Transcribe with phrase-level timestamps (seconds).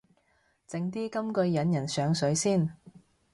[0.67, 2.75] 整啲金句引人上水先